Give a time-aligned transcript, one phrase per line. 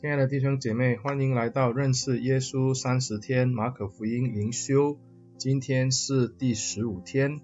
[0.00, 4.96] 亲爱的弟兄姐妹，欢迎来到认识耶稣三十天马可福音灵修。
[5.36, 7.40] 今天是第十五天。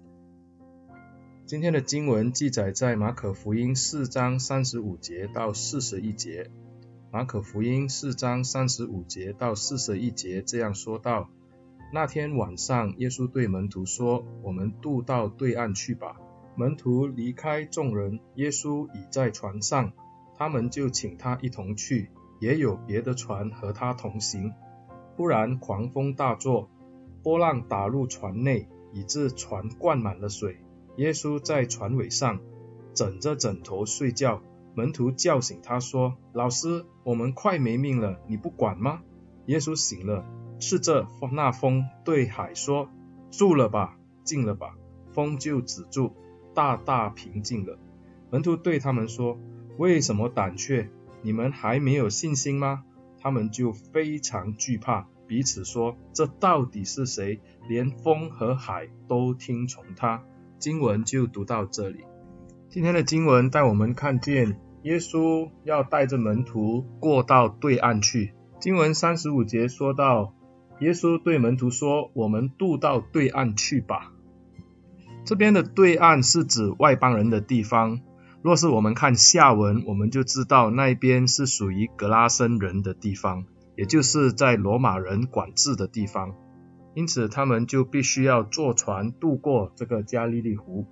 [1.45, 6.49] 今天的经文记载在马可福音四章三十五节到四十一节。
[7.11, 11.29] 马可福音四章三十五节到四十一节这样说道：
[11.91, 16.15] 那天晚上，耶稣对门徒说：“我们渡到对岸去吧。”
[16.55, 19.91] 门徒离开众人，耶稣已在船上，
[20.37, 22.11] 他们就请他一同去。
[22.39, 24.53] 也有别的船和他同行。
[25.15, 26.69] 忽然狂风大作，
[27.23, 30.57] 波浪打入船内，以致船灌满了水。
[30.97, 32.39] 耶稣在船尾上
[32.93, 34.41] 枕着枕头睡觉。
[34.73, 39.01] 门徒叫醒他说：“老师，我们快没命了，你不管吗？”
[39.47, 40.25] 耶稣醒了，
[40.59, 42.89] 斥责那风，对海说
[43.31, 44.75] ：“住了吧，静了吧。”
[45.13, 46.11] 风就止住，
[46.53, 47.79] 大大平静了。
[48.31, 49.39] 门徒对他们说
[49.79, 50.89] ：“为什么胆怯？”
[51.25, 52.83] 你们还没有信心吗？
[53.19, 57.41] 他们就非常惧怕，彼此说：“这到底是谁？
[57.67, 60.21] 连风和海都听从他。”
[60.59, 62.03] 经文就读到这里。
[62.69, 68.35] 今天的经文带我们看见耶稣要带着门徒过到对岸去。
[68.59, 70.35] 经文三十五节说到，
[70.79, 74.11] 耶稣对门徒说：“我们渡到对岸去吧。”
[75.25, 78.01] 这边的对岸是指外邦人的地方。
[78.45, 86.35] 若是我们看下文，我们就知道那边是属于格拉森人的地方，也就是在罗马人管制的地方。
[86.93, 90.85] 因此，他们就必须要坐船渡过这个加利利湖。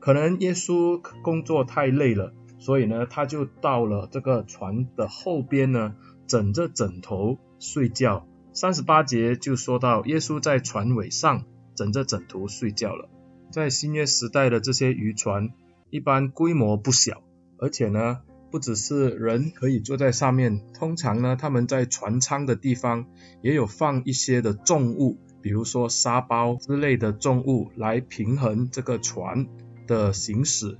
[0.00, 5.96] 可能耶稣工作太累了，所以呢，他就到了这个船的后边呢，
[6.26, 8.26] 枕着枕头睡觉。
[8.54, 13.10] 三十八节就说到，耶稣在船尾上枕着枕头睡觉了。
[13.52, 15.50] 在新约时代的这些渔船，
[15.94, 17.22] 一般规模不小，
[17.56, 18.18] 而且呢，
[18.50, 23.06] 不只是人可以坐在上面，通常呢，他们在船舱的地方
[23.42, 29.46] 也有放一些的重物，比如说沙包之类的重物来平衡这个船
[29.86, 30.76] 的行驶。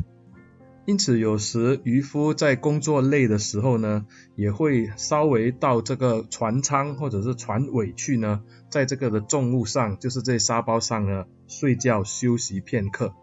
[0.85, 13.15] 因此，有时渔夫在工作累的时候呢，也会稍微到这个船舱或者是船尾去呢，在这个的重物上，就是这沙包上呢，睡觉休息片刻。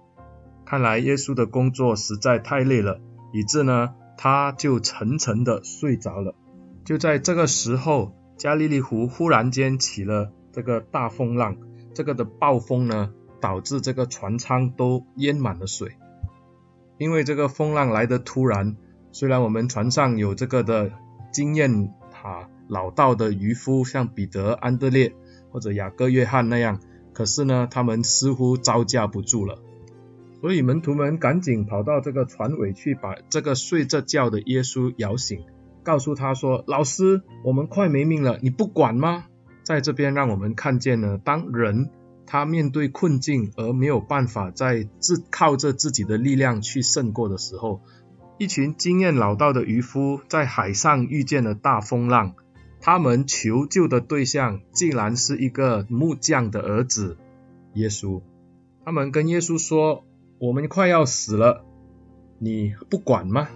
[0.72, 3.02] 看来耶稣的工作实在太累了，
[3.34, 6.34] 以致呢，他就沉沉的睡着了。
[6.86, 11.58] 就在这个时候，加利利湖忽然间起了这个大风浪，
[11.94, 13.12] 这个的暴风呢，
[13.42, 15.98] 导致这个船舱都淹满了水。
[16.98, 18.78] 因为这个风浪来得突然，
[19.12, 20.94] 虽然我们船上有这个的
[21.34, 25.14] 经验哈老道的渔夫，像彼得、安德烈
[25.50, 26.80] 或者雅各、约翰那样，
[27.12, 29.60] 可是呢，他们似乎招架不住了。
[30.42, 35.46] 所以门徒们赶紧跑到这个船尾去，把这个睡着觉的耶稣摇醒，
[35.84, 39.26] 告诉他说：“老师，我们快没命了，你不管吗？”
[39.64, 41.92] 在这边让我们看见了，当人
[42.26, 47.82] 他面对困境而没有办法在自靠着自己的力量去胜过的时候，
[48.40, 52.34] 一群经验老道的渔夫在海上遇见了大风浪，
[52.82, 57.18] 他们求救的对象竟然是一个木匠的儿子
[57.76, 58.24] 耶稣。
[58.84, 60.04] 他们跟耶稣说。
[60.42, 61.64] 我们快要死了，
[62.40, 63.48] 你不管吗？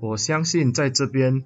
[0.00, 1.44] 我相信在这边，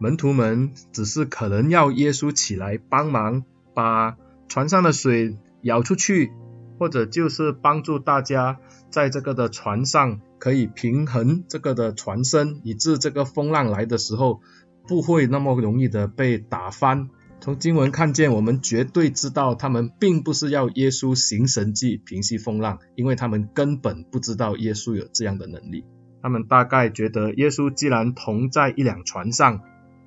[0.00, 4.16] 门徒们只是可能要耶稣起来帮忙，把
[4.48, 6.32] 船上的水舀出去，
[6.80, 8.58] 或者就是帮助大家
[8.90, 14.40] 在这个的船上可以平衡这个的船身，以致这个风浪来的时候
[14.88, 17.08] 不会那么容易的被打翻。
[17.44, 25.84] 从经文看见，我们绝对知道他们并不是要耶稣行神迹平息风浪，因为他们根本不知道耶稣有这样的能力。
[26.22, 29.60] 他们大概觉得耶稣既然同在一辆船上，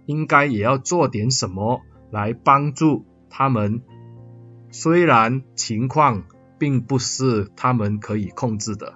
[0.08, 3.84] 应该也要做点什么来帮助他们。
[4.72, 6.24] 虽然情况
[6.58, 8.96] 并不是他们可以控制的。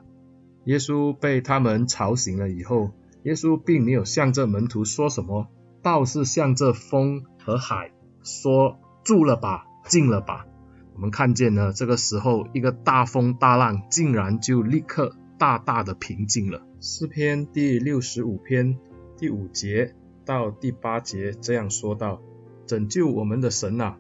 [0.66, 2.90] 耶稣被他们吵醒了以后，
[3.22, 5.47] 耶稣并没有向着门徒说什么，
[5.84, 7.91] 倒是向着风和海。
[8.23, 10.46] 说住了吧，静了吧。
[10.94, 16.62] 我们看见呢，这个时候一个大风大浪竟然就立刻大大的平静了。
[16.79, 18.78] 诗篇第六十五篇
[19.18, 19.96] 第五节
[20.26, 22.22] 到第八节这样说道：
[22.68, 23.97] 拯救我们的神啊，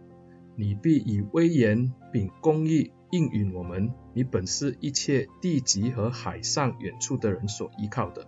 [0.55, 3.93] 你必以威严并公义应允我们。
[4.13, 8.27] 你本是一切地极和海上远处的人所依靠的。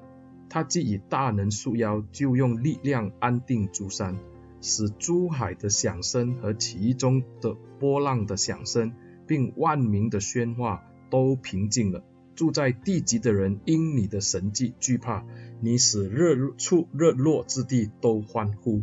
[0.50, 4.18] 他既以大能束腰，就用力量安定诸山。
[4.63, 8.94] 使珠海的响声和其中的波浪的响声，
[9.27, 12.01] 并万民的喧哗都平静了。
[12.33, 15.24] 住在地极的人因你的神迹惧怕，
[15.62, 18.81] 你使日出日落之地都欢呼。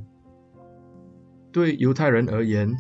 [1.51, 2.77] 对犹太人而言，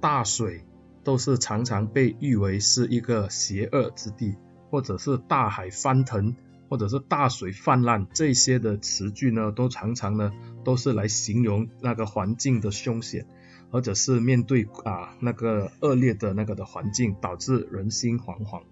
[0.00, 0.64] 大水
[1.04, 4.36] 都是常常被誉为是一个邪恶之地，
[4.70, 6.34] 或者是大海翻腾，
[6.68, 10.32] 或者是大水泛滥，这些的词句呢，都常常呢
[10.64, 13.26] 都是来形容那个环境的凶险，
[13.70, 18.62] 或者是面对啊那个恶劣的那个的环境，导致人心惶惶。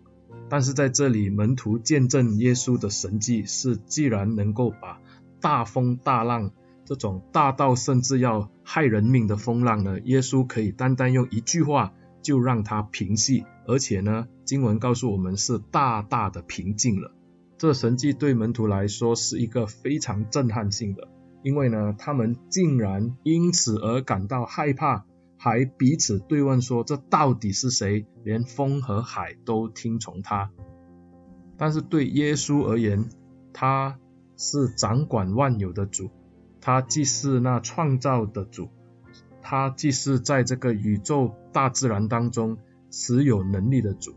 [0.48, 5.00] 但是在这里，门徒见证耶稣的神迹是，既然能够把
[5.40, 6.50] 大风大浪
[6.84, 11.92] 这种大到甚至要害人命的风浪呢，耶稣可以单单用一句话
[12.22, 17.12] 就让它平息，而且呢，经文告诉我们是大大的平静了。
[17.56, 21.08] 这神迹对门徒来说是一个非常震撼性的，
[21.42, 25.04] 因为呢，他们竟然因此而感到害怕。
[25.36, 28.06] 还彼此对问说：“这到底是谁？
[28.22, 30.50] 连风和海都听从他。”
[31.58, 33.10] 但是对耶稣而言，
[33.52, 33.98] 他
[34.38, 36.08] 是掌管万有的主，
[36.62, 38.70] 他既是那创造的主，
[39.42, 42.56] 他既是在这个宇宙大自然当中
[42.90, 44.14] 持有能力的主。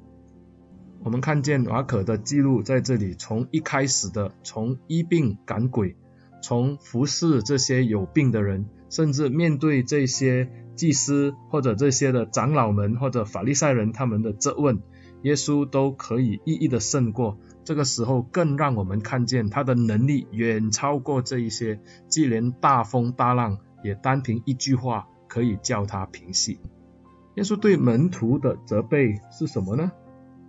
[1.08, 5.96] 我们看见马可的记录在这里，从一开始的从医病赶鬼，
[6.42, 10.50] 从服侍这些有病的人，甚至面对这些。
[10.76, 14.80] 祭司或者这些的长老们或者法利赛人他们的质问，
[15.24, 17.40] 耶稣都可以一一的胜过。
[17.64, 26.60] 这个时候更让我们看见他的能力远超过这一些，既连大风大浪也单凭一句话可以叫他平息。
[27.38, 29.92] 耶稣对门徒的责备是什么呢？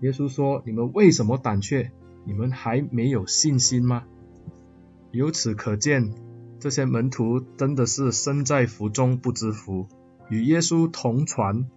[0.01, 1.91] 耶稣说：“你们为什么胆怯？
[2.25, 4.05] 你们还没有信心吗？”
[5.11, 6.15] 由此可见，
[6.61, 9.87] 这些门徒真的是身在福中不知福。
[10.29, 11.69] 与耶稣同船，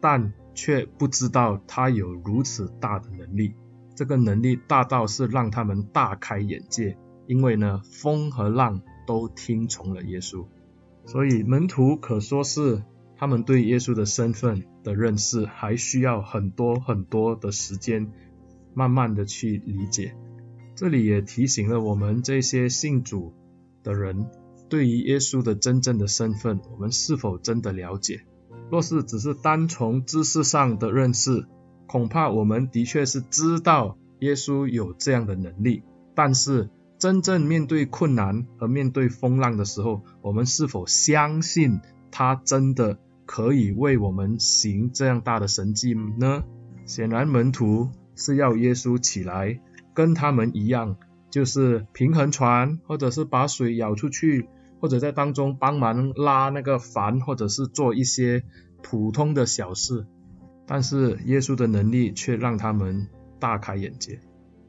[0.00, 3.54] 但却不知道他有如此大的能力。
[3.96, 10.46] 这个能力大到是让他们大开眼界，因为呢，风和浪都听从了耶稣。
[11.06, 12.82] 所以门徒可说是
[13.16, 18.12] 他们对耶稣的身份的认识，还需要很多很多的时间，
[18.74, 20.14] 慢慢的去理解。
[20.74, 23.32] 这里也提醒了我们这些信主
[23.82, 24.26] 的人。
[24.68, 28.22] 对于耶稣的真正的身份，我们是否真的了解？
[28.70, 31.46] 若是只是单从知识上的认识，
[31.86, 35.82] 恐怕我们的确是知道耶稣有这样的能力，
[36.14, 41.80] 但是真正面对困难和面对风浪的时候，我们是否相信
[42.16, 42.96] 他真的
[43.26, 46.44] 可以为我们行这样大的神迹呢？
[46.86, 49.60] 显然门徒是要耶稣起来，
[49.94, 50.96] 跟他们一样。
[51.28, 54.46] 就是平衡船，或者是把水舀出去，
[54.80, 58.44] 或者在当中帮忙拉那个帆，或者是做一些
[58.80, 60.06] 普通的小事。
[60.64, 63.08] 但是耶稣的能力却让他们
[63.40, 64.20] 大开眼界。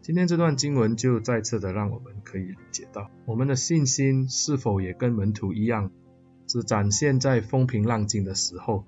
[0.01, 5.91] 今天这段经文就再次的让我们可以理解到，我们的信心是否也跟门徒一样，
[6.47, 8.85] 只展现在风平浪静的时候，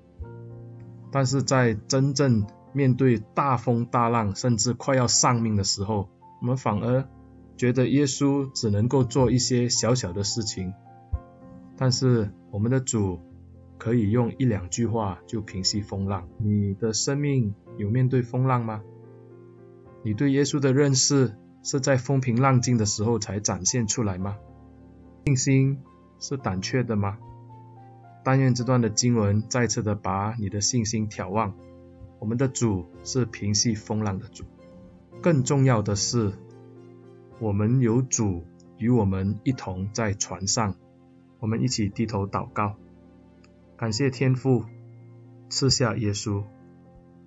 [1.12, 6.10] 但是在真正面对大风大浪，甚至快要丧命的时候，
[6.42, 7.08] 我们反而。
[7.58, 10.76] 觉得耶稣只能够做一些小小的事情，
[11.76, 13.20] 但是我们的主
[13.80, 16.28] 可以用一两句话就平息风浪。
[16.38, 18.84] 你的生命有面对风浪吗？
[20.04, 24.36] 你对耶稣的认识是在风平浪静的时候才展现出来吗？
[25.26, 25.80] 信心
[26.20, 27.18] 是胆怯的吗？
[28.28, 31.54] 但愿这段的经文再次的把你的信心挑旺。
[32.20, 34.44] 我们的主是平息风浪的主，
[35.22, 36.34] 更重要的是。
[37.40, 38.44] 我们有主
[38.80, 40.76] 与我们一同在船上，
[41.40, 42.76] 我们一起低头祷告，
[43.78, 44.66] 感谢天父
[45.48, 46.44] 赐下耶稣，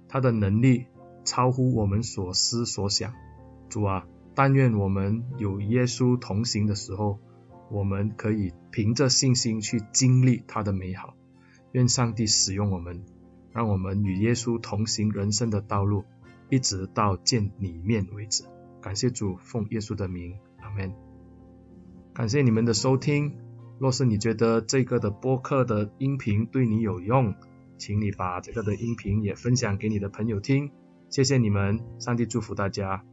[0.07, 0.85] 他的能力
[1.25, 3.15] 超乎我们所思所想。
[3.71, 7.19] 主啊，但愿我们有耶稣同行的时候，
[7.71, 11.15] 我们可以凭着信心去经历他的美好。
[11.73, 13.05] 愿上帝使用我们，
[13.53, 16.05] 让我们与耶稣同行人生的道路，
[16.49, 18.45] 一直到见你面为止。
[18.83, 20.93] 感谢主，奉耶稣的名，阿门。
[22.12, 23.37] 感谢你们的收听。
[23.79, 27.35] 若是你觉得这个的播客的音频对你有用，
[27.79, 30.71] 请你把这个的音频也分享给你的朋友听。
[31.09, 33.05] 谢谢你们，上帝祝福大家。